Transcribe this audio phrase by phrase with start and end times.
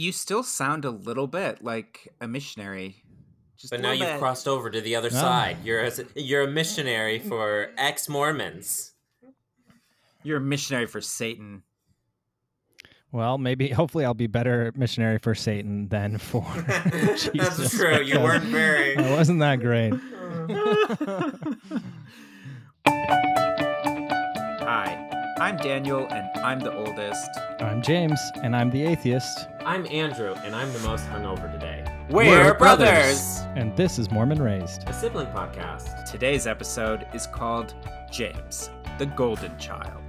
[0.00, 3.04] You still sound a little bit like a missionary.
[3.58, 4.18] Just But now you've bit.
[4.18, 5.14] crossed over to the other Oh.
[5.14, 5.58] side.
[5.62, 8.92] You're a, you're a missionary for ex Mormons.
[10.22, 11.64] You're a missionary for Satan.
[13.12, 16.46] Well, maybe hopefully I'll be better missionary for Satan than for
[17.18, 17.58] Jesus.
[17.58, 18.00] That's true.
[18.00, 18.96] You weren't very.
[18.96, 19.92] I wasn't that great.
[24.62, 25.09] Hi,
[25.40, 27.30] I'm Daniel, and I'm the oldest.
[27.60, 31.82] I'm James, and I'm the atheist, I'm Andrew, and I'm the most hungover today.
[32.10, 33.40] We're brothers.
[33.56, 34.86] and this is Mormon Raised.
[34.86, 36.04] A sibling podcast.
[36.04, 37.72] Today's episode is called
[38.12, 40.02] James, the Golden Child.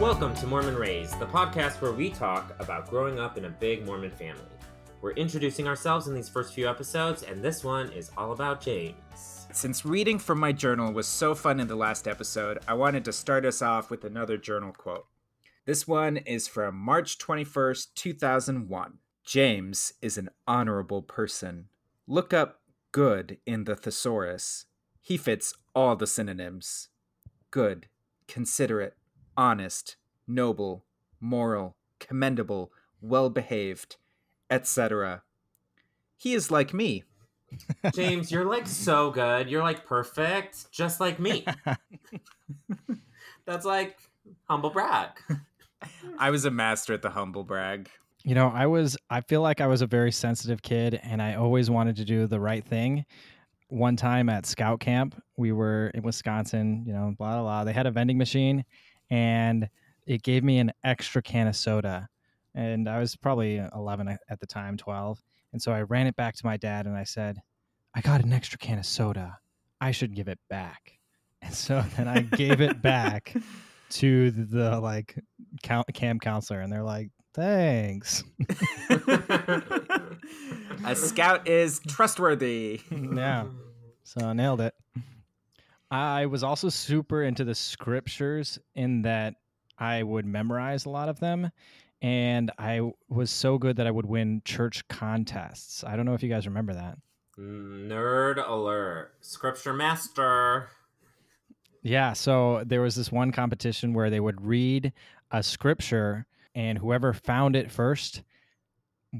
[0.00, 3.84] Welcome to Mormon Raised, the podcast where we talk about growing up in a big
[3.84, 4.55] Mormon family.
[5.06, 9.46] We're introducing ourselves in these first few episodes, and this one is all about James.
[9.52, 13.12] Since reading from my journal was so fun in the last episode, I wanted to
[13.12, 15.06] start us off with another journal quote.
[15.64, 18.98] This one is from March 21st, 2001.
[19.24, 21.68] James is an honorable person.
[22.08, 24.64] Look up good in the thesaurus.
[25.00, 26.88] He fits all the synonyms
[27.52, 27.86] good,
[28.26, 28.96] considerate,
[29.36, 29.94] honest,
[30.26, 30.84] noble,
[31.20, 33.98] moral, commendable, well behaved,
[34.50, 35.22] etc.
[36.16, 37.04] He is like me.
[37.94, 39.48] James, you're like so good.
[39.48, 41.44] You're like perfect, just like me.
[43.46, 43.98] That's like
[44.44, 45.10] humble brag.
[46.18, 47.88] I was a master at the humble brag.
[48.24, 51.34] You know, I was, I feel like I was a very sensitive kid, and I
[51.34, 53.04] always wanted to do the right thing.
[53.68, 57.64] One time at scout camp, we were in Wisconsin, you know, blah, blah, blah.
[57.64, 58.64] They had a vending machine,
[59.10, 59.68] and
[60.06, 62.08] it gave me an extra can of soda.
[62.56, 65.22] And I was probably uh, 11 at the time, 12.
[65.52, 67.38] And so I ran it back to my dad and I said,
[67.94, 69.38] I got an extra can of soda.
[69.80, 70.92] I should give it back.
[71.42, 73.32] And so then I gave it back
[73.90, 75.16] to the, the like
[75.62, 78.24] count, camp counselor, and they're like, thanks.
[80.84, 82.80] a scout is trustworthy.
[82.90, 83.44] yeah.
[84.02, 84.74] So I nailed it.
[85.90, 89.34] I was also super into the scriptures in that
[89.78, 91.50] I would memorize a lot of them.
[92.02, 95.82] And I was so good that I would win church contests.
[95.82, 96.98] I don't know if you guys remember that.
[97.38, 99.14] Nerd alert.
[99.20, 100.68] Scripture master.
[101.82, 102.12] Yeah.
[102.12, 104.92] So there was this one competition where they would read
[105.30, 108.22] a scripture, and whoever found it first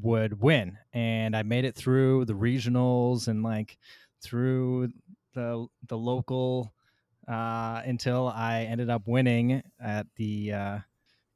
[0.03, 0.78] would win.
[0.92, 3.78] And I made it through the regionals and like
[4.22, 4.92] through
[5.34, 6.72] the the local
[7.28, 10.78] uh, until I ended up winning at the uh,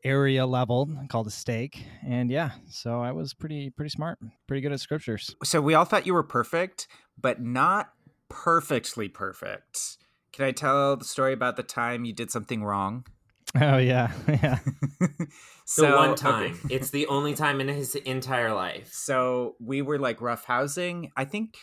[0.05, 1.85] area level called a stake.
[2.07, 5.35] And yeah, so I was pretty pretty smart, pretty good at scriptures.
[5.45, 6.89] So we all thought you were perfect,
[7.21, 7.93] but not
[8.29, 9.99] perfectly perfect.
[10.33, 13.07] Can I tell the story about the time you did something wrong?
[13.61, 14.59] Oh yeah, yeah.
[15.01, 15.27] The
[15.65, 16.21] so one okay.
[16.21, 16.59] time.
[16.69, 18.93] It's the only time in his entire life.
[18.93, 21.13] So we were like rough housing.
[21.17, 21.57] I think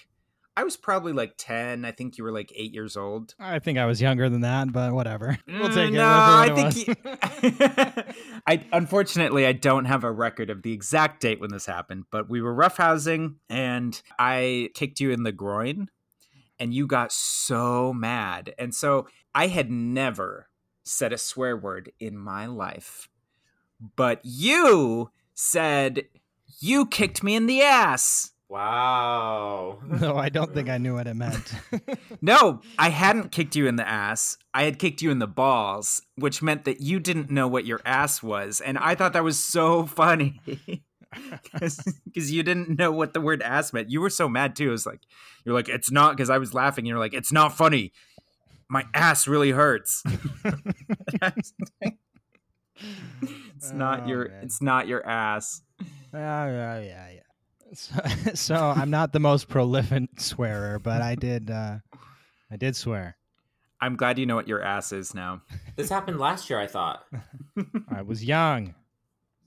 [0.58, 1.86] I was probably like 10.
[1.86, 3.36] I think you were like eight years old.
[3.40, 5.38] I think I was younger than that, but whatever.
[5.48, 5.98] We'll Mm, take it.
[5.98, 6.96] No, I think you-
[8.48, 12.28] I unfortunately I don't have a record of the exact date when this happened, but
[12.30, 15.90] we were roughhousing and I kicked you in the groin
[16.60, 18.56] and you got so mad.
[18.58, 20.50] And so I had never
[20.84, 23.10] said a swear word in my life.
[23.96, 26.06] But you said
[26.60, 28.32] you kicked me in the ass.
[28.50, 29.80] Wow.
[30.02, 31.54] no, I don't think I knew what it meant.
[32.22, 34.38] No, I hadn't kicked you in the ass.
[34.54, 37.80] I had kicked you in the balls, which meant that you didn't know what your
[37.86, 38.60] ass was.
[38.60, 40.42] And I thought that was so funny.
[41.54, 43.90] Because you didn't know what the word ass meant.
[43.90, 44.68] You were so mad too.
[44.68, 45.00] It was like,
[45.46, 46.86] you're like, it's not, because I was laughing.
[46.86, 47.94] You're like, it's not funny.
[48.70, 50.04] My ass really hurts.
[52.76, 54.44] it's not Oh, your, man.
[54.44, 55.62] it's not your ass.
[55.82, 57.20] Oh, yeah, yeah, yeah, yeah.
[57.74, 58.02] So,
[58.34, 61.52] so I'm not the most prolific swearer, but I did.
[61.52, 61.78] Uh,
[62.52, 63.18] I did swear.
[63.80, 65.42] I'm glad you know what your ass is now.
[65.76, 67.04] This happened last year, I thought.
[67.92, 68.74] I was young.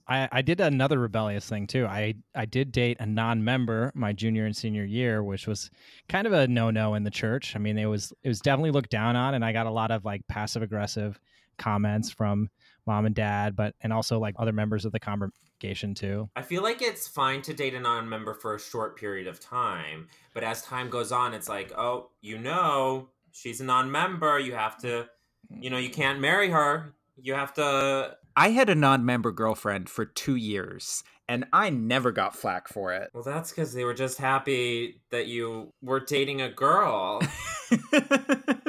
[0.07, 1.85] I, I did another rebellious thing too.
[1.85, 5.69] I, I did date a non-member my junior and senior year, which was
[6.09, 7.55] kind of a no-no in the church.
[7.55, 9.91] I mean, it was it was definitely looked down on, and I got a lot
[9.91, 11.19] of like passive aggressive
[11.57, 12.49] comments from
[12.85, 14.99] mom and dad, but and also like other members of the
[15.61, 16.29] congregation too.
[16.35, 19.39] I feel like it's fine to date a non member for a short period of
[19.39, 24.39] time, but as time goes on, it's like, oh, you know, she's a non member.
[24.39, 25.07] You have to,
[25.49, 26.93] you know, you can't marry her.
[27.21, 28.17] You have to.
[28.35, 32.93] I had a non member girlfriend for two years, and I never got flack for
[32.93, 33.09] it.
[33.13, 37.21] Well, that's because they were just happy that you were dating a girl.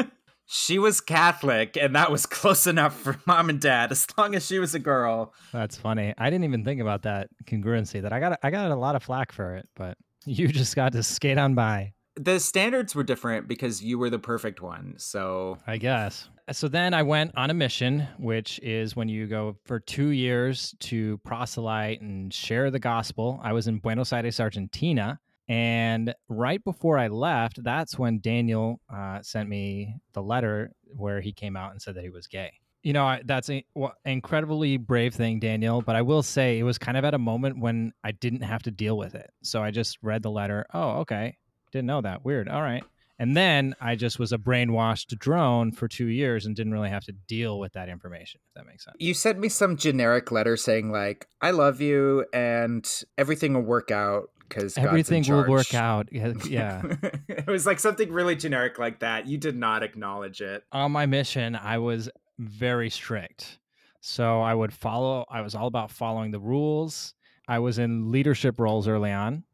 [0.52, 4.46] she was Catholic, and that was close enough for mom and dad, as long as
[4.46, 5.32] she was a girl.
[5.50, 6.12] That's funny.
[6.18, 8.02] I didn't even think about that congruency.
[8.02, 9.96] That I got I got a lot of flack for it, but
[10.26, 11.94] you just got to skate on by.
[12.16, 14.94] The standards were different because you were the perfect one.
[14.98, 16.28] So I guess.
[16.50, 20.74] So then I went on a mission, which is when you go for two years
[20.80, 23.40] to proselyte and share the gospel.
[23.42, 25.18] I was in Buenos Aires, Argentina.
[25.48, 31.32] And right before I left, that's when Daniel uh, sent me the letter where he
[31.32, 32.52] came out and said that he was gay.
[32.82, 33.62] You know, I, that's an
[34.04, 35.82] incredibly brave thing, Daniel.
[35.82, 38.62] But I will say it was kind of at a moment when I didn't have
[38.64, 39.30] to deal with it.
[39.42, 40.66] So I just read the letter.
[40.72, 41.36] Oh, okay.
[41.70, 42.24] Didn't know that.
[42.24, 42.48] Weird.
[42.48, 42.84] All right.
[43.18, 47.04] And then I just was a brainwashed drone for two years and didn't really have
[47.04, 48.96] to deal with that information, if that makes sense.
[48.98, 52.84] You sent me some generic letter saying, like, I love you and
[53.16, 56.08] everything will work out because everything will work out.
[56.12, 56.82] Yeah.
[57.28, 59.26] it was like something really generic like that.
[59.26, 60.64] You did not acknowledge it.
[60.72, 62.08] On my mission, I was
[62.38, 63.58] very strict.
[64.00, 67.14] So I would follow, I was all about following the rules.
[67.48, 69.44] I was in leadership roles early on.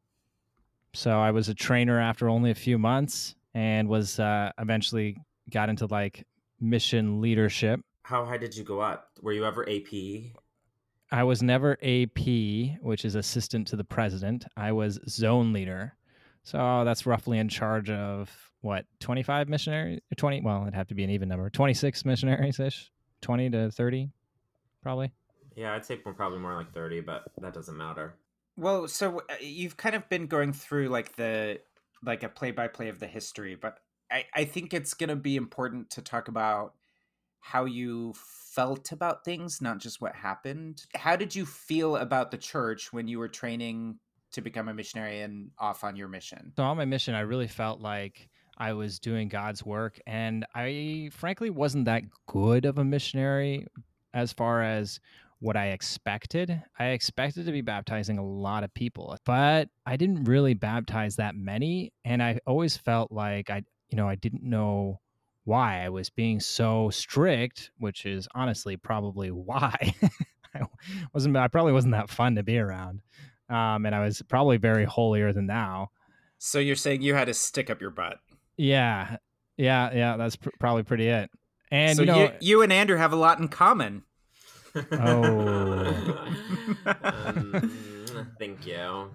[0.95, 5.17] So I was a trainer after only a few months and was uh, eventually
[5.51, 6.27] got into like
[6.61, 7.81] mission leadership.
[8.03, 9.11] How high did you go up?
[9.21, 10.33] Were you ever AP?
[11.11, 14.45] I was never AP, which is assistant to the president.
[14.57, 15.95] I was zone leader.
[16.43, 20.01] So that's roughly in charge of what, 25 missionaries?
[20.17, 21.49] 20, well, it'd have to be an even number.
[21.49, 22.91] 26 missionaries ish,
[23.23, 24.11] 20 to 30,
[24.83, 25.13] probably.
[25.57, 28.15] Yeah, I'd say probably more like 30, but that doesn't matter.
[28.57, 31.61] Well, so uh, you've kind of been going through like the
[32.05, 33.79] like a play by play of the history, but
[34.11, 36.75] I, I think it's going to be important to talk about
[37.41, 38.15] how you
[38.59, 40.85] felt about things, not just what happened.
[40.97, 44.01] How did you feel about the church when you were training
[44.33, 46.53] to become a missionary and off on your mission?
[46.57, 51.11] So, on my mission, I really felt like I was doing God's work, and I
[51.13, 53.69] frankly wasn't that good of a missionary
[54.13, 54.99] as far as
[55.39, 56.61] what I expected.
[56.81, 61.37] I expected to be baptizing a lot of people, but I didn't really baptize that
[61.37, 61.93] many.
[62.05, 64.99] And I always felt like I, you know, I didn't know
[65.49, 69.95] why I was being so strict, which is honestly probably why
[70.55, 70.61] I
[71.15, 73.01] wasn't, I probably wasn't that fun to be around.
[73.49, 75.89] Um, and I was probably very holier than thou.
[76.37, 78.19] So you're saying you had to stick up your butt?
[78.59, 79.17] Yeah.
[79.57, 79.91] Yeah.
[79.93, 80.17] Yeah.
[80.19, 81.31] That's pr- probably pretty it.
[81.71, 84.03] And so you, know, you, you and Andrew have a lot in common.
[84.93, 86.29] Oh.
[87.03, 87.73] um,
[88.39, 89.11] thank you.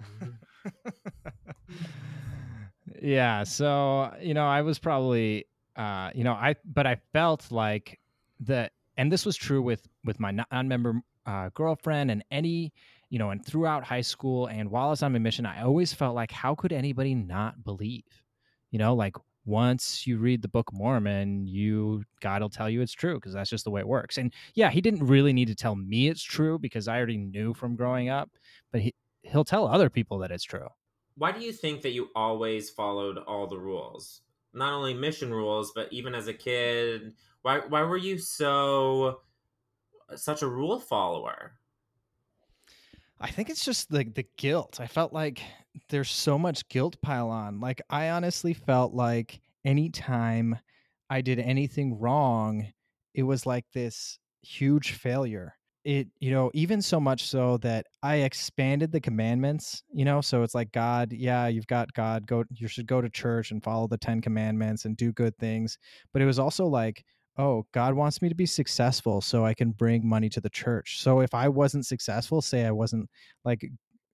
[3.00, 3.44] yeah.
[3.44, 7.98] So, you know, I was probably, uh, you know, I, but I felt like
[8.40, 12.72] that, and this was true with, with my non member uh, girlfriend and any,
[13.10, 15.92] you know, and throughout high school and while I was on my mission, I always
[15.92, 18.04] felt like, how could anybody not believe?
[18.70, 19.16] You know, like
[19.46, 23.34] once you read the Book of Mormon, you God will tell you it's true because
[23.34, 24.16] that's just the way it works.
[24.16, 27.54] And yeah, he didn't really need to tell me it's true because I already knew
[27.54, 28.30] from growing up,
[28.72, 30.68] but he he'll tell other people that it's true.
[31.16, 34.22] Why do you think that you always followed all the rules?
[34.54, 39.22] Not only mission rules, but even as a kid, why why were you so
[40.16, 41.58] such a rule follower?
[43.20, 44.80] I think it's just the the guilt.
[44.80, 45.42] I felt like
[45.88, 47.60] there's so much guilt pile on.
[47.60, 50.58] Like I honestly felt like anytime
[51.10, 52.72] I did anything wrong,
[53.14, 55.56] it was like this huge failure.
[55.84, 60.42] It, you know, even so much so that I expanded the commandments, you know, so
[60.42, 63.86] it's like God, yeah, you've got God, go you should go to church and follow
[63.86, 65.76] the 10 commandments and do good things,
[66.14, 67.04] but it was also like
[67.36, 71.00] oh, God wants me to be successful so I can bring money to the church.
[71.00, 73.08] So if I wasn't successful, say I wasn't
[73.44, 73.68] like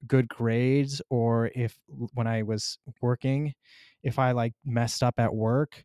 [0.07, 1.79] good grades, or if
[2.15, 3.55] when I was working,
[4.03, 5.85] if I like messed up at work,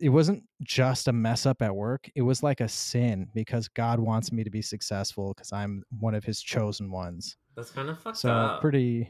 [0.00, 2.08] it wasn't just a mess up at work.
[2.14, 6.14] It was like a sin because God wants me to be successful because I'm one
[6.14, 7.36] of his chosen ones.
[7.56, 8.60] That's kind of fucked so up.
[8.60, 9.08] pretty,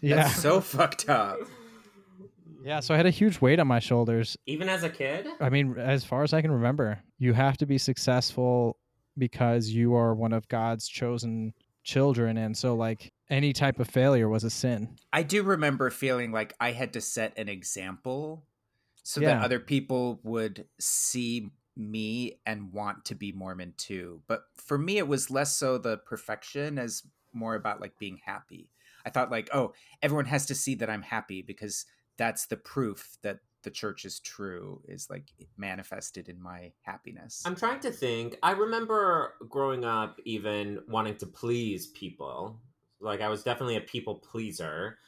[0.00, 0.16] yeah.
[0.16, 1.38] That's so fucked up.
[2.64, 4.36] Yeah, so I had a huge weight on my shoulders.
[4.46, 5.26] Even as a kid?
[5.40, 8.78] I mean, as far as I can remember, you have to be successful
[9.18, 12.36] because you are one of God's chosen children.
[12.36, 14.96] And so, like, any type of failure was a sin.
[15.12, 18.44] I do remember feeling like I had to set an example
[19.02, 19.34] so Yeah.
[19.34, 24.22] that other people would see me and want to be Mormon too.
[24.26, 28.70] But for me, it was less so the perfection as more about like being happy.
[29.04, 31.86] I thought, like, oh, everyone has to see that I'm happy because
[32.18, 37.42] that's the proof that the church is true, is like manifested in my happiness.
[37.46, 38.36] I'm trying to think.
[38.42, 42.60] I remember growing up even wanting to please people.
[43.00, 44.98] Like I was definitely a people pleaser.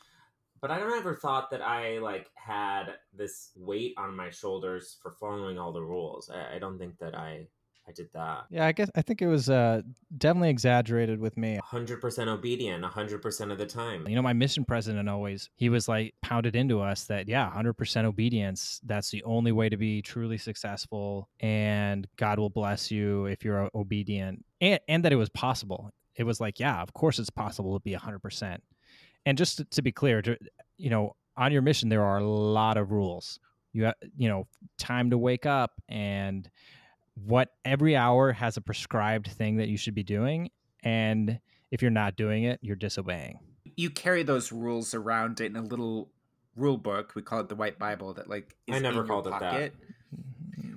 [0.65, 5.11] But I don't ever thought that I like had this weight on my shoulders for
[5.11, 6.31] following all the rules.
[6.31, 7.49] I, I don't think that I
[7.87, 8.47] I did that.
[8.49, 9.83] Yeah, I guess I think it was uh,
[10.17, 11.61] definitely exaggerated with me.
[11.63, 14.09] 100% obedient 100% of the time.
[14.09, 18.05] You know, my mission president always he was like pounded into us that yeah, 100%
[18.07, 23.45] obedience, that's the only way to be truly successful and God will bless you if
[23.45, 24.43] you're obedient.
[24.63, 25.91] And and that it was possible.
[26.17, 28.61] It was like, yeah, of course it's possible to be 100%.
[29.27, 30.37] And just to, to be clear, to,
[30.77, 33.39] you know, on your mission there are a lot of rules.
[33.73, 34.47] You have, you know,
[34.79, 36.49] time to wake up and
[37.27, 40.51] what every hour has a prescribed thing that you should be doing
[40.83, 41.39] and
[41.71, 43.39] if you're not doing it you're disobeying
[43.77, 46.09] You carry those rules around in a little
[46.57, 47.15] rule book.
[47.15, 48.15] We call it the White Bible.
[48.15, 49.41] That like is I never in your called it that.
[49.41, 49.75] pocket.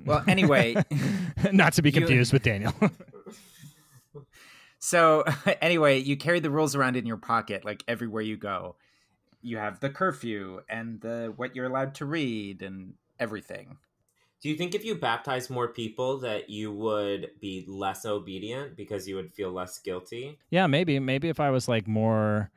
[0.05, 0.75] Well, anyway,
[1.51, 2.73] not to be You- confused with daniel
[4.79, 5.23] So
[5.61, 8.75] anyway, you carry the rules around in your pocket, like everywhere you go.
[9.41, 13.77] You have the curfew and the what you're allowed to read and everything.
[14.41, 19.07] Do you think if you baptize more people that you would be less obedient because
[19.07, 20.37] you would feel less guilty?
[20.51, 22.51] yeah maybe maybe if i was like more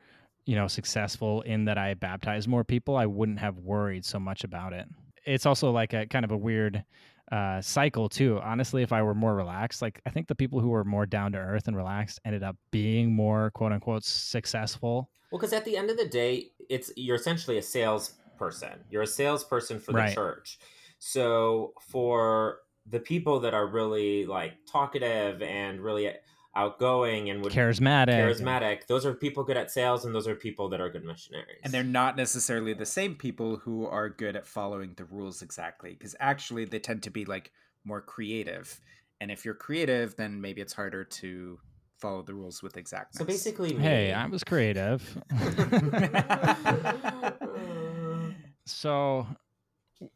[0.45, 4.43] you know successful in that i baptized more people i wouldn't have worried so much
[4.43, 4.87] about it
[5.25, 6.83] it's also like a kind of a weird
[7.31, 10.67] uh, cycle too honestly if i were more relaxed like i think the people who
[10.69, 15.39] were more down to earth and relaxed ended up being more quote unquote successful Well,
[15.39, 18.83] because at the end of the day, it's you're essentially a salesperson.
[18.89, 20.13] You're a salesperson for the Right.
[20.13, 20.59] church.
[20.99, 26.09] So for the people that are really like talkative and really
[26.55, 30.69] outgoing and would charismatic charismatic, those are people good at sales, and those are people
[30.69, 31.59] that are good missionaries.
[31.63, 35.91] And they're not necessarily the same people who are good at following the rules exactly,
[35.91, 37.51] because actually they tend to be like
[37.83, 38.79] more creative.
[39.19, 41.59] And if you're creative, then maybe it's harder to
[41.97, 43.19] follow the rules with exactness.
[43.19, 43.79] so basically, me.
[43.79, 45.15] hey i was creative
[48.65, 49.27] So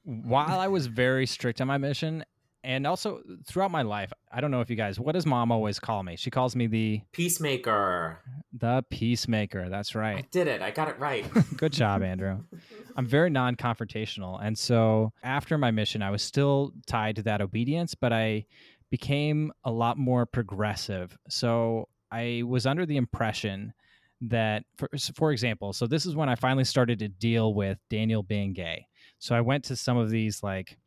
[0.03, 2.23] while I was very strict on my mission,
[2.65, 5.79] and also throughout my life, I don't know if you guys, what does mom always
[5.79, 6.15] call me?
[6.15, 8.19] She calls me the peacemaker.
[8.51, 9.69] the peacemaker.
[9.69, 10.17] That's right.
[10.17, 10.61] I did it.
[10.63, 11.25] I got it right.
[11.57, 12.43] Good job, Andrew.
[12.97, 17.93] I'm very non-confrontational, and so after my mission, I was still tied to that obedience,
[17.93, 18.45] but I
[18.89, 21.17] became a lot more progressive.
[21.29, 23.73] So I was under the impression
[24.21, 28.23] that, for, for example, so this is when I finally started to deal with Daniel
[28.23, 28.87] being gay.
[29.19, 30.77] So I went to some of these like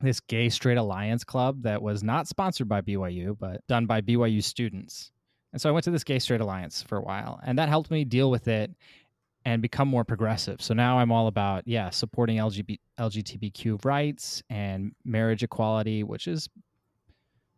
[0.00, 4.42] this gay straight alliance club that was not sponsored by BYU, but done by BYU
[4.42, 5.10] students.
[5.52, 7.90] And so I went to this gay straight alliance for a while, and that helped
[7.90, 8.72] me deal with it
[9.44, 10.60] and become more progressive.
[10.62, 16.48] So now I'm all about yeah, supporting LGBT, LGBTQ rights and marriage equality, which is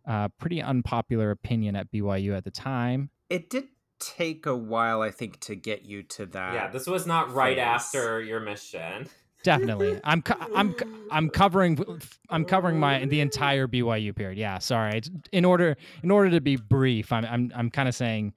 [0.05, 3.11] a pretty unpopular opinion at BYU at the time.
[3.31, 3.65] it did
[3.99, 6.55] take a while, I think, to get you to that.
[6.55, 7.65] yeah, this was not right phase.
[7.65, 9.09] after your mission.
[9.47, 11.79] Definitely, I'm co- I'm co- I'm covering
[12.31, 14.39] I'm covering my the entire BYU period.
[14.39, 14.99] Yeah, sorry.
[14.99, 18.35] It's, in order in order to be brief, I'm I'm I'm kind of saying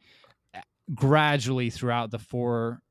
[0.53, 0.59] uh,
[0.93, 2.81] gradually throughout the four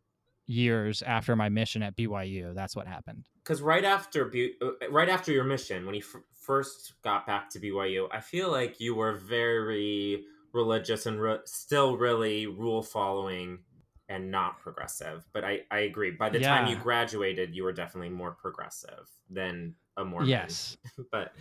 [0.46, 3.24] years after my mission at BYU, that's what happened.
[3.44, 7.50] because right after Bu- uh, right after your mission when you f- first got back
[7.50, 13.58] to BYU I feel like you were very religious and re- still really rule following
[14.08, 18.10] and not progressive but I I agree by the time you graduated you were definitely
[18.10, 20.76] more progressive than a Mormon Yes.
[21.12, 21.34] but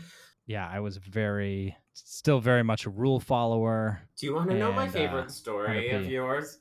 [0.46, 4.02] Yeah, I was very still very much a rule follower.
[4.18, 6.60] do you want to know my uh, favorite story of yours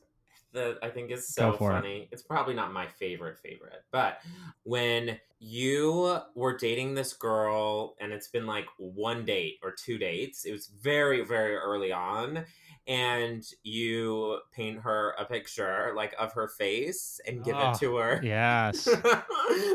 [0.56, 1.74] that I think is so for it.
[1.74, 2.08] funny.
[2.10, 4.18] It's probably not my favorite favorite, but
[4.64, 10.44] when you were dating this girl and it's been like one date or two dates,
[10.44, 12.44] it was very very early on
[12.88, 17.72] and you paint her a picture like of her face and give Oh, it ah,
[17.74, 18.20] to her.
[18.22, 18.84] Yes.
[18.84, 19.26] that,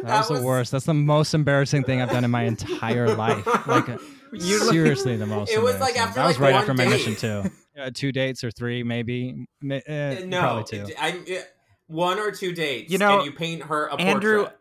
[0.04, 0.72] That was the worst.
[0.72, 3.46] That's the most embarrassing thing I've done in my entire life.
[3.68, 3.88] Like
[4.34, 5.52] You seriously, the most.
[5.52, 6.02] It was, like, embarrassing.
[6.02, 7.52] after, that was like, right one after my mission too.
[7.78, 9.46] Uh, two dates or three, maybe.
[9.62, 10.94] Ma- eh, no, probably two.
[11.00, 11.54] I, it-
[11.88, 12.92] one or two dates.
[12.92, 14.58] You know, and you paint her a Andrew, portrait.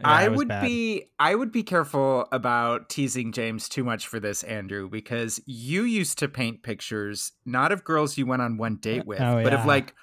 [0.04, 0.62] I would bad.
[0.62, 5.84] be I would be careful about teasing James too much for this, Andrew, because you
[5.84, 9.54] used to paint pictures not of girls you went on one date with, Oh, but
[9.54, 9.94] of like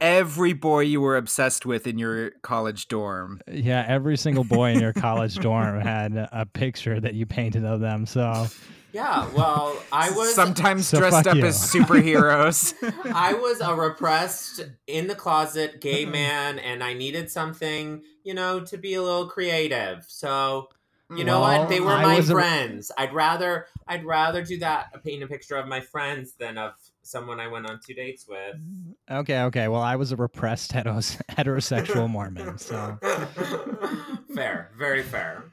[0.00, 3.40] every boy you were obsessed with in your college dorm.
[3.48, 7.64] Yeah, every single boy in your college dorm had a a picture that you painted
[7.64, 8.04] of them.
[8.04, 8.48] So
[8.92, 11.44] Yeah, well, I was sometimes So dressed up you.
[11.44, 12.72] as superheroes.
[13.14, 18.60] I was a repressed in the closet gay man and I needed something, you know,
[18.60, 20.04] to be a little creative.
[20.08, 20.68] So
[21.14, 21.68] You know what?
[21.68, 22.90] They were my friends.
[22.96, 27.38] I'd rather I'd rather do that paint a picture of my friends than of someone
[27.38, 28.56] I went on two dates with.
[29.08, 29.68] Okay, okay.
[29.68, 32.98] Well, I was a repressed heteros- heterosexual Mormon, so
[34.34, 35.44] fair, very fair.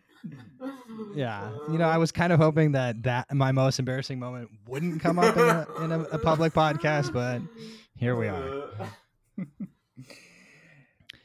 [1.16, 1.50] Yeah.
[1.72, 5.18] You know, I was kind of hoping that that my most embarrassing moment wouldn't come
[5.20, 7.42] up in a, in a, a public podcast, but
[7.96, 8.70] here we are.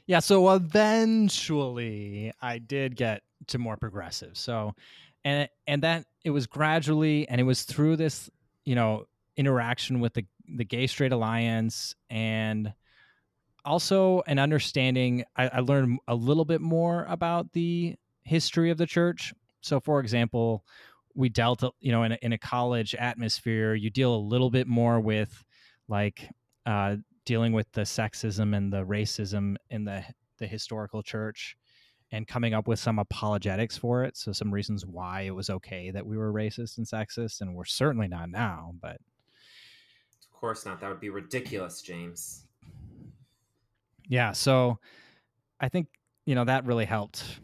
[0.08, 4.38] Yeah, so eventually I did get to more progressive.
[4.38, 4.74] So
[5.22, 8.30] and and that it was gradually and it was through this,
[8.64, 9.04] you know,
[9.36, 12.72] interaction with the the gay straight alliance and
[13.66, 17.96] also an understanding I, I learned a little bit more about the
[18.28, 19.32] history of the church.
[19.60, 20.64] So for example,
[21.14, 24.66] we dealt you know in a, in a college atmosphere, you deal a little bit
[24.68, 25.44] more with
[25.88, 26.28] like
[26.66, 30.02] uh dealing with the sexism and the racism in the
[30.38, 31.56] the historical church
[32.10, 35.90] and coming up with some apologetics for it so some reasons why it was okay
[35.90, 38.98] that we were racist and sexist and we're certainly not now but
[40.22, 40.80] Of course not.
[40.80, 42.46] That would be ridiculous, James.
[44.08, 44.78] yeah so
[45.60, 45.88] i think
[46.24, 47.40] you know that really helped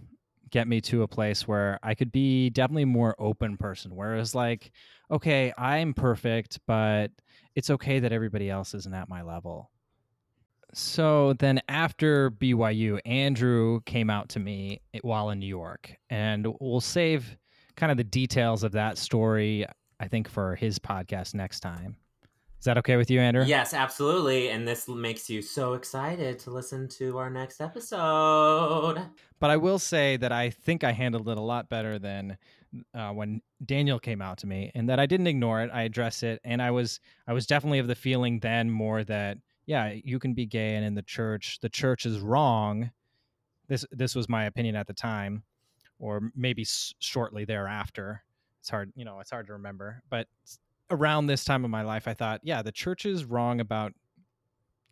[0.55, 4.71] get me to a place where i could be definitely more open person whereas like
[5.11, 7.11] okay i'm perfect but
[7.57, 9.71] it's okay that everybody else isn't at my level.
[10.73, 16.81] So then after byu andrew came out to me while in new york and we'll
[16.81, 17.37] save
[17.77, 19.67] kind of the details of that story
[19.99, 21.97] i think for his podcast next time
[22.65, 24.49] is that okay with you andrew Yes, absolutely.
[24.49, 29.03] And this makes you so excited to listen to our next episode.
[29.39, 32.39] But I will say that I think I handled it a lot better than
[32.95, 35.71] uh, when Daniel came out to me, and that I didn't ignore it.
[35.75, 39.37] I addressed it, and I was I was definitely of the feeling then more that
[39.67, 42.91] yeah, you can be gay, and in the church, the church is wrong.
[43.69, 45.43] This this was my opinion at the time,
[45.99, 48.25] or maybe s- shortly thereafter.
[48.61, 50.03] It's hard, you know, it's hard to remember.
[50.09, 50.27] But
[50.91, 53.93] around this time of my life, I thought, yeah, the church is wrong about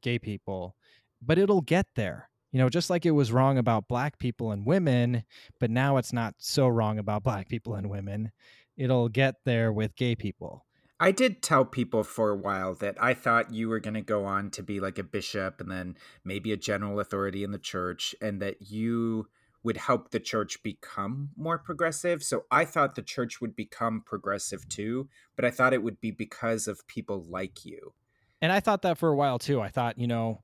[0.00, 0.76] gay people,
[1.20, 2.28] but it'll get there.
[2.50, 5.24] You know, just like it was wrong about black people and women,
[5.58, 8.30] but now it's not so wrong about black people and women.
[8.76, 10.66] It'll get there with gay people.
[11.00, 14.24] I did tell people for a while that I thought you were going to go
[14.24, 18.14] on to be like a bishop and then maybe a general authority in the church,
[18.20, 19.28] and that you
[19.64, 22.22] would help the church become more progressive.
[22.22, 26.10] So I thought the church would become progressive too, but I thought it would be
[26.10, 27.94] because of people like you.
[28.40, 29.60] And I thought that for a while too.
[29.60, 30.40] I thought, you know,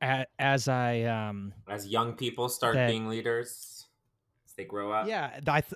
[0.00, 3.86] as I um As young people start That- being leaders,
[4.46, 5.06] as they grow up.
[5.06, 5.74] Yeah, I th-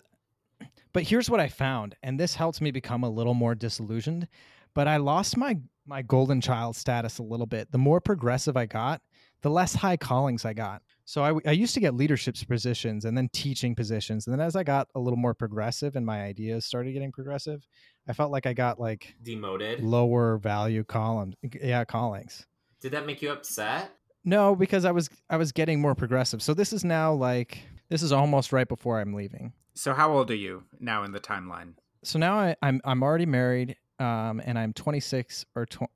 [0.92, 4.26] but here's what I found, and this helps me become a little more disillusioned.
[4.74, 7.72] But I lost my my golden child status a little bit.
[7.72, 9.00] The more progressive I got,
[9.40, 10.82] the less high callings I got.
[11.08, 14.54] So I, I used to get leadership positions and then teaching positions, and then as
[14.54, 17.66] I got a little more progressive and my ideas started getting progressive,
[18.06, 19.82] I felt like I got like Demoted.
[19.82, 21.34] lower value columns.
[21.62, 22.46] Yeah, callings.
[22.82, 23.90] Did that make you upset?
[24.22, 26.42] No, because I was I was getting more progressive.
[26.42, 29.54] So this is now like this is almost right before I'm leaving.
[29.72, 31.72] So how old are you now in the timeline?
[32.04, 35.90] so now I, I'm I'm already married, um, and I'm 26 or tw-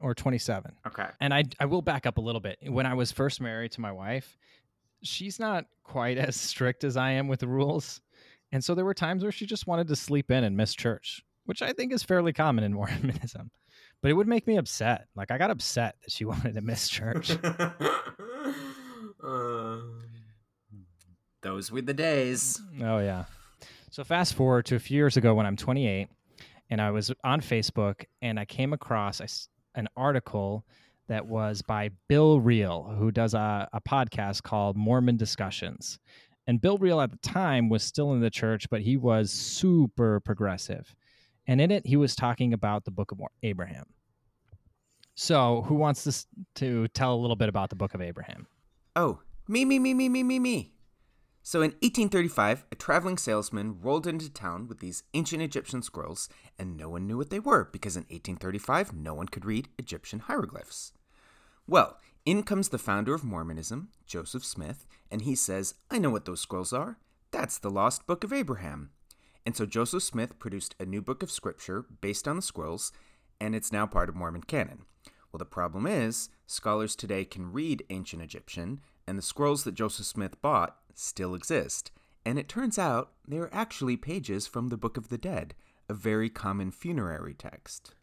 [0.00, 0.72] or 27.
[0.86, 1.06] Okay.
[1.20, 2.58] And I I will back up a little bit.
[2.66, 4.36] When I was first married to my wife,
[5.02, 8.00] she's not quite as strict as I am with the rules,
[8.52, 11.22] and so there were times where she just wanted to sleep in and miss church,
[11.44, 13.50] which I think is fairly common in Mormonism.
[14.02, 15.08] But it would make me upset.
[15.14, 17.30] Like I got upset that she wanted to miss church.
[19.22, 19.78] Uh,
[21.42, 22.60] Those were the days.
[22.82, 23.24] Oh yeah.
[23.90, 26.08] So fast forward to a few years ago when I'm 28,
[26.70, 30.64] and I was on Facebook and I came across s an article
[31.08, 35.98] that was by Bill Reel, who does a, a podcast called Mormon Discussions.
[36.46, 40.20] And Bill Reel at the time was still in the church, but he was super
[40.20, 40.94] progressive.
[41.46, 43.86] And in it, he was talking about the Book of Abraham.
[45.16, 48.46] So, who wants to, to tell a little bit about the Book of Abraham?
[48.96, 50.72] Oh, me, me, me, me, me, me, me.
[51.42, 56.76] So in 1835, a traveling salesman rolled into town with these ancient Egyptian scrolls, and
[56.76, 60.92] no one knew what they were because in 1835, no one could read Egyptian hieroglyphs.
[61.66, 66.26] Well, in comes the founder of Mormonism, Joseph Smith, and he says, I know what
[66.26, 66.98] those scrolls are.
[67.30, 68.90] That's the lost book of Abraham.
[69.46, 72.92] And so Joseph Smith produced a new book of scripture based on the scrolls,
[73.40, 74.82] and it's now part of Mormon canon.
[75.32, 80.06] Well, the problem is, scholars today can read ancient Egyptian, and the scrolls that Joseph
[80.06, 81.90] Smith bought still exist.
[82.24, 85.54] And it turns out they are actually pages from the Book of the Dead,
[85.88, 87.94] a very common funerary text.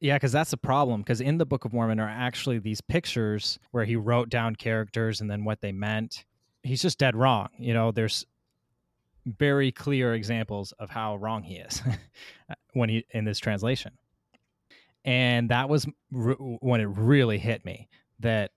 [0.00, 1.00] Yeah, because that's the problem.
[1.00, 5.20] Because in the Book of Mormon are actually these pictures where he wrote down characters
[5.20, 6.24] and then what they meant.
[6.62, 7.48] He's just dead wrong.
[7.58, 8.26] You know, there's
[9.24, 11.82] very clear examples of how wrong he is
[12.72, 13.92] when he in this translation.
[15.04, 17.88] And that was r- when it really hit me
[18.20, 18.50] that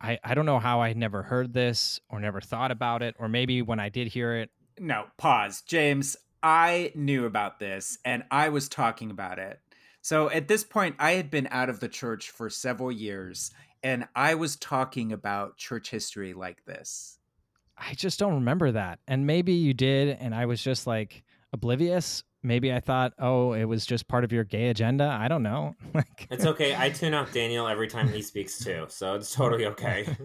[0.00, 3.28] I, I don't know how I never heard this or never thought about it, or
[3.28, 4.50] maybe when I did hear it.
[4.78, 5.62] No, pause.
[5.62, 9.60] James, I knew about this and I was talking about it.
[10.00, 13.50] So at this point, I had been out of the church for several years
[13.82, 17.18] and I was talking about church history like this.
[17.76, 18.98] I just don't remember that.
[19.06, 22.24] And maybe you did, and I was just like oblivious.
[22.48, 25.04] Maybe I thought, oh, it was just part of your gay agenda.
[25.04, 25.76] I don't know.
[26.30, 26.74] it's okay.
[26.74, 30.08] I tune out Daniel every time he speaks too, so it's totally okay.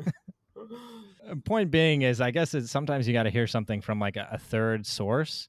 [1.29, 4.17] Uh, point being is, I guess it's sometimes you got to hear something from like
[4.17, 5.47] a, a third source,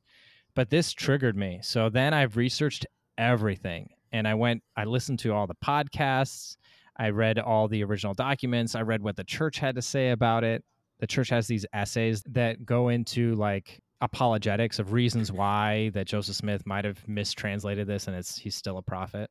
[0.55, 1.59] but this triggered me.
[1.63, 2.87] So then I've researched
[3.19, 6.57] everything, and I went, I listened to all the podcasts.
[6.97, 8.75] I read all the original documents.
[8.75, 10.65] I read what the church had to say about it.
[11.01, 16.37] The church has these essays that go into like apologetics of reasons why that Joseph
[16.37, 19.31] Smith might have mistranslated this and it's he's still a prophet.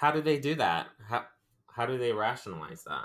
[0.00, 0.88] How do they do that?
[1.06, 1.24] How
[1.66, 3.04] how do they rationalize that?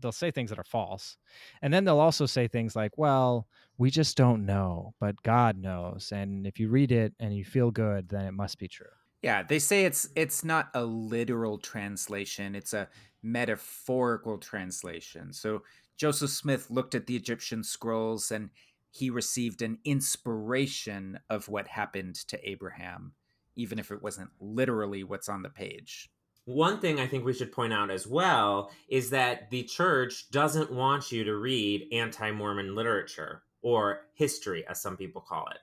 [0.00, 1.16] They'll say things that are false.
[1.60, 3.48] And then they'll also say things like, well,
[3.78, 6.12] we just don't know, but God knows.
[6.14, 8.86] And if you read it and you feel good, then it must be true.
[9.22, 12.54] Yeah, they say it's it's not a literal translation.
[12.54, 12.88] It's a
[13.22, 15.32] metaphorical translation.
[15.32, 15.62] So
[15.96, 18.50] Joseph Smith looked at the Egyptian scrolls and
[18.90, 23.12] he received an inspiration of what happened to Abraham,
[23.56, 26.10] even if it wasn't literally what's on the page.
[26.44, 30.72] One thing I think we should point out as well is that the church doesn't
[30.72, 35.58] want you to read anti Mormon literature or history, as some people call it.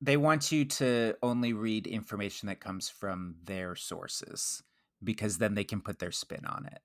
[0.00, 4.62] They want you to only read information that comes from their sources
[5.02, 6.80] because then they can put their spin on it.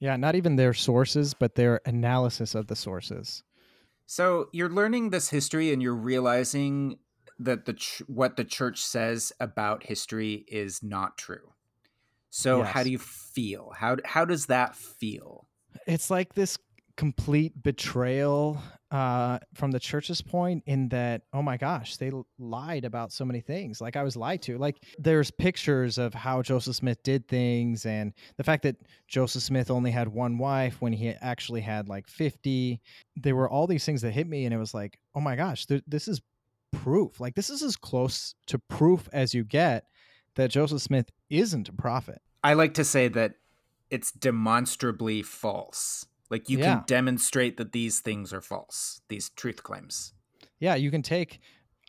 [0.00, 3.42] Yeah, not even their sources, but their analysis of the sources.
[4.10, 6.98] So you're learning this history and you're realizing
[7.38, 11.52] that the ch- what the church says about history is not true.
[12.30, 12.68] So yes.
[12.68, 13.74] how do you feel?
[13.76, 15.46] How how does that feel?
[15.86, 16.56] It's like this
[16.98, 23.12] complete betrayal uh, from the church's point in that oh my gosh they lied about
[23.12, 23.80] so many things.
[23.80, 24.58] Like i was lied to.
[24.58, 29.70] Like there's pictures of how joseph smith did things and the fact that joseph smith
[29.70, 32.80] only had one wife when he actually had like 50
[33.14, 35.66] there were all these things that hit me and it was like oh my gosh
[35.66, 36.20] th- this is
[36.72, 37.20] proof.
[37.20, 39.84] Like this is as close to proof as you get
[40.34, 42.20] that joseph smith isn't a prophet.
[42.42, 43.34] I like to say that
[43.88, 46.76] it's demonstrably false like you yeah.
[46.76, 50.12] can demonstrate that these things are false, these truth claims.
[50.58, 51.40] Yeah, you can take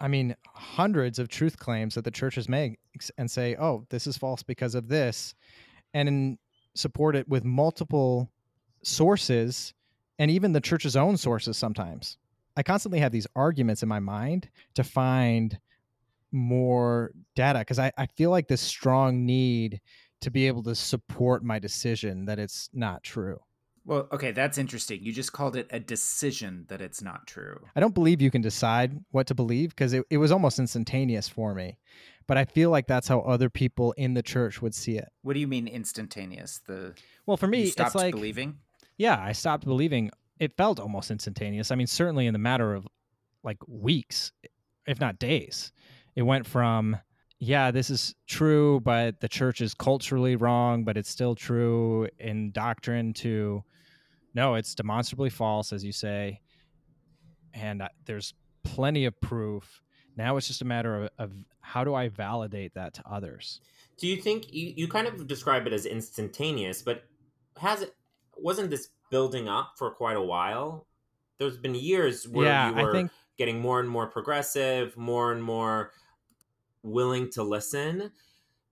[0.01, 2.79] I mean hundreds of truth claims that the churches make
[3.17, 5.35] and say, "Oh, this is false because of this."
[5.93, 6.37] And
[6.75, 8.31] support it with multiple
[8.83, 9.73] sources
[10.19, 12.17] and even the church's own sources sometimes.
[12.57, 15.57] I constantly have these arguments in my mind to find
[16.31, 19.79] more data because I, I feel like this strong need
[20.21, 23.39] to be able to support my decision that it's not true.
[23.85, 25.03] Well, okay, that's interesting.
[25.03, 27.61] You just called it a decision that it's not true.
[27.75, 31.27] I don't believe you can decide what to believe because it, it was almost instantaneous
[31.27, 31.77] for me.
[32.27, 35.09] But I feel like that's how other people in the church would see it.
[35.23, 36.61] What do you mean instantaneous?
[36.67, 36.93] The
[37.25, 38.59] well, for me, it's like believing.
[38.97, 40.11] Yeah, I stopped believing.
[40.39, 41.71] It felt almost instantaneous.
[41.71, 42.87] I mean, certainly in the matter of
[43.43, 44.31] like weeks,
[44.85, 45.71] if not days,
[46.15, 46.97] it went from
[47.39, 52.51] yeah, this is true, but the church is culturally wrong, but it's still true in
[52.51, 53.63] doctrine to
[54.33, 56.41] no, it's demonstrably false, as you say,
[57.53, 59.81] and uh, there's plenty of proof.
[60.15, 63.61] Now it's just a matter of, of, how do I validate that to others.
[63.97, 67.03] Do you think you, you kind of describe it as instantaneous, but
[67.57, 67.95] has it
[68.37, 70.87] wasn't this building up for quite a while?
[71.37, 73.11] There's been years where yeah, you were think...
[73.37, 75.91] getting more and more progressive, more and more
[76.83, 78.11] willing to listen.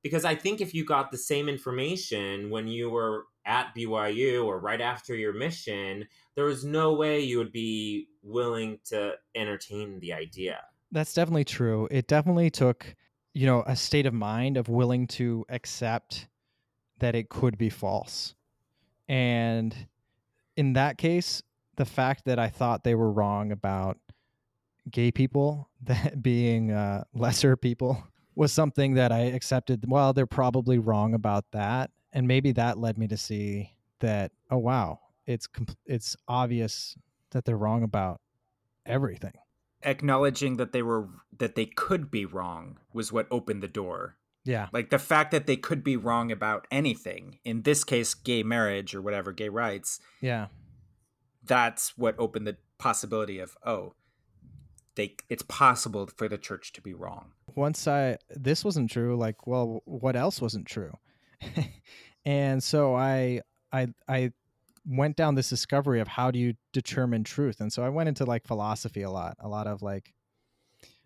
[0.01, 4.59] Because I think if you got the same information when you were at BYU or
[4.59, 6.05] right after your mission,
[6.35, 10.59] there was no way you would be willing to entertain the idea.
[10.91, 11.87] That's definitely true.
[11.89, 12.95] It definitely took,
[13.33, 16.27] you know, a state of mind of willing to accept
[16.99, 18.35] that it could be false.
[19.07, 19.75] And
[20.55, 21.41] in that case,
[21.77, 23.97] the fact that I thought they were wrong about
[24.91, 28.03] gay people that being uh, lesser people
[28.35, 29.85] was something that I accepted.
[29.87, 34.57] Well, they're probably wrong about that and maybe that led me to see that oh
[34.57, 35.47] wow it's
[35.85, 36.97] it's obvious
[37.29, 38.19] that they're wrong about
[38.87, 39.33] everything
[39.83, 44.67] acknowledging that they were that they could be wrong was what opened the door yeah
[44.73, 48.95] like the fact that they could be wrong about anything in this case gay marriage
[48.95, 50.47] or whatever gay rights yeah
[51.43, 53.93] that's what opened the possibility of oh
[54.95, 57.33] they it's possible for the church to be wrong.
[57.53, 60.97] Once I this wasn't true, like, well, what else wasn't true?
[62.27, 63.39] and so I
[63.71, 64.31] I I
[64.85, 67.61] went down this discovery of how do you determine truth.
[67.61, 70.13] And so I went into like philosophy a lot, a lot of like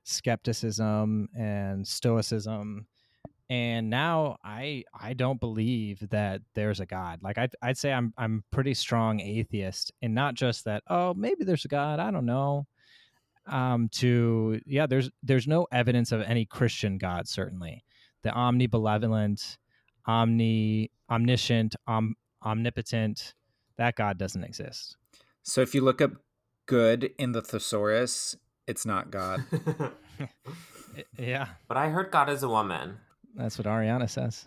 [0.03, 2.87] skepticism and stoicism.
[3.51, 7.19] And now i i don't believe that there's a god.
[7.21, 11.43] Like i'd, I'd say i'm i'm pretty strong atheist and not just that oh maybe
[11.43, 12.65] there's a god i don't know.
[13.45, 17.83] Um to yeah there's there's no evidence of any christian god certainly.
[18.23, 19.57] The omnibenevolent
[20.05, 23.33] omni omniscient om, omnipotent
[23.77, 24.97] that god doesn't exist
[25.43, 26.11] So if you look up
[26.67, 28.35] good in the thesaurus,
[28.67, 29.43] it's not God.
[31.17, 32.97] yeah but I heard God is a woman.
[33.35, 34.45] that's what ariana says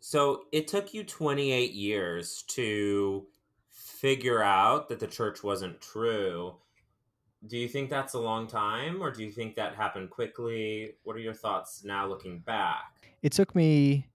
[0.00, 3.26] So it took you 28 years to
[3.70, 6.56] figure out that the church wasn't true.
[7.46, 10.94] Do you think that's a long time, or do you think that happened quickly?
[11.04, 12.84] What are your thoughts now looking back?
[13.22, 14.06] it took me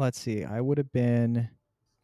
[0.00, 1.48] let's see i would have been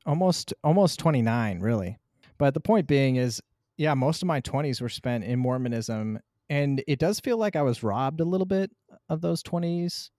[0.05, 1.99] almost almost 29 really
[2.39, 3.41] but the point being is
[3.77, 7.63] yeah most of my 20s were spent in mormonism and it does feel like i
[7.63, 8.71] was robbed a little bit
[9.09, 10.11] of those 20s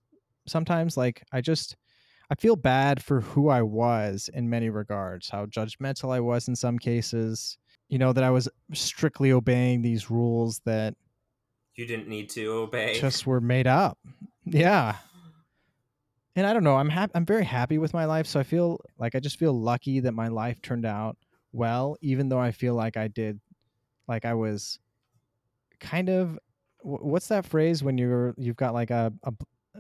[0.48, 1.78] sometimes like i just
[2.30, 6.56] i feel bad for who i was in many regards how judgmental i was in
[6.56, 7.58] some cases
[7.90, 10.94] you know that i was strictly obeying these rules that
[11.76, 13.00] You didn't need to obey.
[13.00, 13.98] just were made up.
[14.46, 14.96] Yeah.
[16.38, 18.80] And I don't know, I'm happy I'm very happy with my life, so I feel
[19.00, 21.17] like I just feel lucky that my life turned out
[21.52, 23.39] well even though I feel like I did
[24.08, 24.78] like I was
[25.80, 26.38] kind of
[26.84, 29.34] what's that phrase when you're you've got like a, a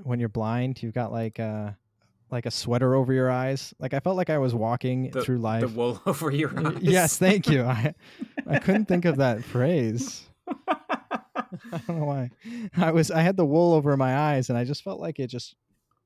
[0.03, 1.77] when you're blind, you've got like a
[2.31, 3.73] like a sweater over your eyes.
[3.79, 5.61] Like I felt like I was walking The- through life.
[5.61, 6.77] The wool over your uh, eyes.
[6.81, 7.63] yes, thank you.
[7.63, 7.93] I
[8.47, 10.23] I couldn't think of that phrase.
[10.47, 12.31] I don't know why.
[12.75, 15.27] I was I had the wool over my eyes and I just felt like it
[15.27, 15.55] just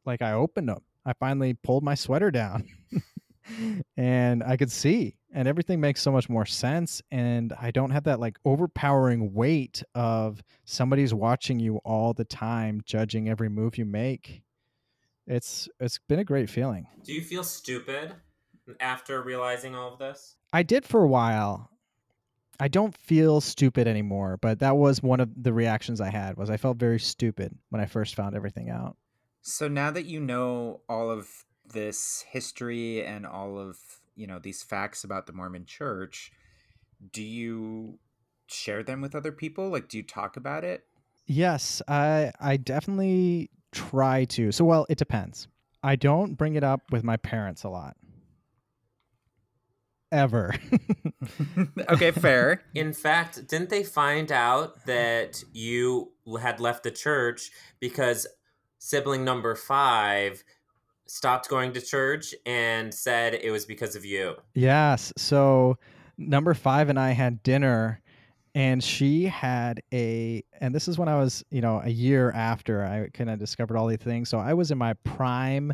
[0.05, 0.81] like I opened them.
[1.05, 2.67] I finally pulled my sweater down
[3.97, 8.03] and I could see and everything makes so much more sense and I don't have
[8.03, 13.85] that like overpowering weight of somebody's watching you all the time judging every move you
[13.85, 14.43] make.
[15.27, 16.87] It's it's been a great feeling.
[17.03, 18.13] Do you feel stupid
[18.79, 20.35] after realizing all of this?
[20.53, 21.69] I did for a while.
[22.59, 26.51] I don't feel stupid anymore, but that was one of the reactions I had was
[26.51, 28.97] I felt very stupid when I first found everything out.
[29.41, 33.77] So now that you know all of this history and all of,
[34.15, 36.31] you know, these facts about the Mormon church,
[37.11, 37.99] do you
[38.47, 39.69] share them with other people?
[39.69, 40.85] Like do you talk about it?
[41.25, 44.51] Yes, I I definitely try to.
[44.51, 45.47] So well, it depends.
[45.83, 47.95] I don't bring it up with my parents a lot.
[50.11, 50.53] Ever.
[51.89, 52.63] okay, fair.
[52.75, 57.49] In fact, didn't they find out that you had left the church
[57.79, 58.27] because
[58.83, 60.43] sibling number five
[61.05, 64.35] stopped going to church and said it was because of you?
[64.55, 65.13] Yes.
[65.17, 65.77] So
[66.17, 68.01] number five and I had dinner,
[68.55, 72.83] and she had a, and this is when I was, you know, a year after
[72.83, 74.29] I kind of discovered all these things.
[74.29, 75.73] So I was in my prime,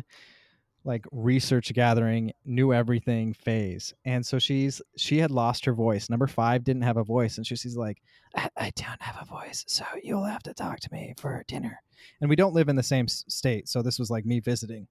[0.88, 3.92] like research gathering, knew everything phase.
[4.06, 6.08] And so she's, she had lost her voice.
[6.08, 7.36] Number five didn't have a voice.
[7.36, 8.02] And she, she's like,
[8.34, 9.64] I, I don't have a voice.
[9.68, 11.80] So you'll have to talk to me for dinner.
[12.20, 13.68] And we don't live in the same state.
[13.68, 14.86] So this was like me visiting.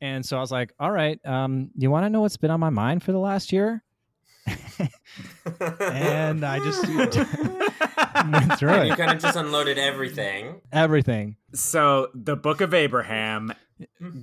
[0.00, 2.60] And so I was like, all right, um, you want to know what's been on
[2.60, 3.82] my mind for the last year?
[5.80, 6.86] And I just-
[8.32, 8.96] Went through And you it.
[8.96, 10.60] kind of just unloaded everything.
[10.72, 11.36] Everything.
[11.54, 13.52] so the book of Abraham,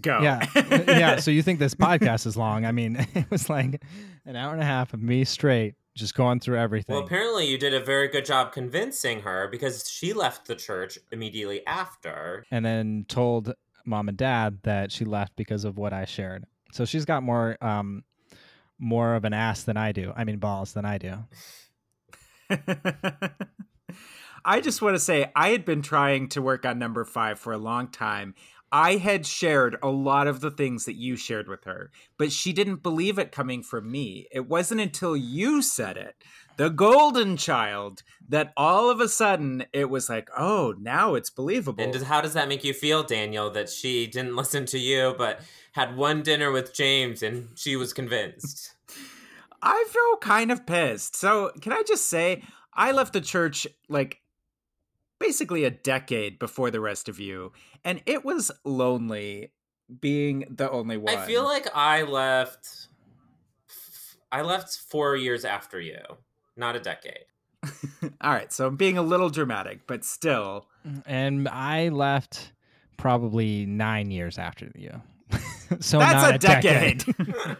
[0.02, 0.22] go.
[0.22, 0.46] Yeah.
[0.88, 1.15] yeah.
[1.18, 2.65] So you think this podcast is long.
[2.65, 3.82] I mean, it was like
[4.26, 6.94] an hour and a half of me straight just going through everything.
[6.96, 11.00] Well, apparently you did a very good job convincing her because she left the church
[11.12, 12.44] immediately after.
[12.52, 13.54] and then told
[13.86, 16.46] mom and dad that she left because of what I shared.
[16.72, 18.04] So she's got more um
[18.78, 20.12] more of an ass than I do.
[20.15, 21.18] I mean balls than I do.
[24.48, 27.52] I just want to say I had been trying to work on number five for
[27.52, 28.36] a long time.
[28.71, 32.51] I had shared a lot of the things that you shared with her, but she
[32.51, 34.28] didn't believe it coming from me.
[34.32, 36.15] It wasn't until you said it,
[36.58, 41.84] the golden child, that all of a sudden it was like, oh, now it's believable.
[41.84, 45.41] And how does that make you feel, Daniel, that she didn't listen to you but
[45.73, 48.73] had one dinner with James and she was convinced?
[49.62, 51.15] I feel kind of pissed.
[51.15, 54.21] So, can I just say, I left the church like
[55.19, 57.51] basically a decade before the rest of you,
[57.84, 59.51] and it was lonely
[60.01, 61.15] being the only one.
[61.15, 62.88] I feel like I left.
[64.32, 65.99] I left four years after you,
[66.58, 67.25] not a decade.
[68.21, 70.67] All right, so I'm being a little dramatic, but still.
[70.88, 72.51] Mm, and I left
[72.97, 75.01] probably nine years after you.
[75.80, 77.06] so That's not a a decade.
[77.06, 77.28] decade.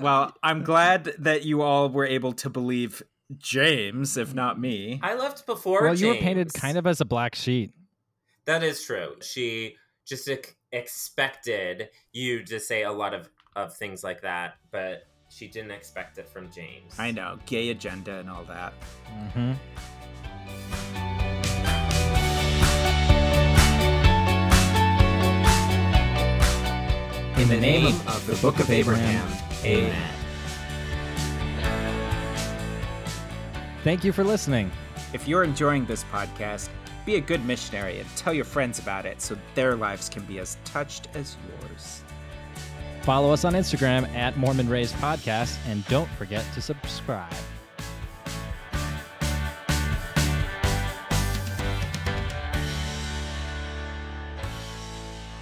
[0.00, 3.02] well, I'm glad that you all were able to believe
[3.36, 5.00] James, if not me.
[5.02, 5.82] I left before.
[5.82, 7.72] well, you were painted kind of as a black sheet.
[8.46, 9.16] That is true.
[9.20, 15.06] She just ex- expected you to say a lot of, of things like that, but
[15.28, 16.98] she didn't expect it from James.
[16.98, 18.72] I know, gay agenda and all that.
[19.34, 19.52] hmm
[27.36, 29.30] In the name of the Book of Abraham,
[29.64, 30.17] amen.
[33.88, 34.70] Thank you for listening.
[35.14, 36.68] If you're enjoying this podcast,
[37.06, 40.40] be a good missionary and tell your friends about it so their lives can be
[40.40, 42.02] as touched as yours.
[43.00, 47.32] Follow us on Instagram at Mormon Raised Podcast and don't forget to subscribe.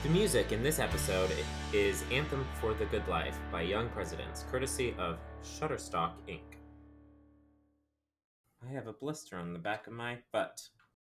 [0.05, 1.33] The music in this episode
[1.73, 6.56] is Anthem for the Good Life by Young Presidents, courtesy of Shutterstock Inc.
[8.69, 10.69] I have a blister on the back of my butt.